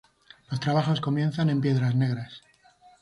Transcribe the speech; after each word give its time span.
Los 0.49 0.59
trabajos 0.59 0.99
comienzan 0.99 1.51
en 1.51 1.61
Piedras 1.61 1.93
Negras. 1.93 2.41